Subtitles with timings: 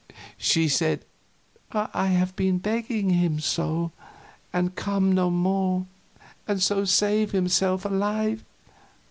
[0.39, 1.05] She said:
[1.71, 3.91] "I have been begging him to go,
[4.51, 5.85] and come no more,
[6.47, 8.43] and so save himself alive.